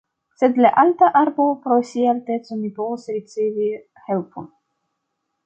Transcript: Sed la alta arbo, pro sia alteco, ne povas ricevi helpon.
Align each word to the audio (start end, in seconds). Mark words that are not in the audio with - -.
Sed 0.37 0.55
la 0.65 0.69
alta 0.83 1.09
arbo, 1.19 1.45
pro 1.65 1.77
sia 1.89 2.09
alteco, 2.15 2.57
ne 2.63 2.73
povas 2.81 3.07
ricevi 3.19 3.71
helpon. 4.09 4.51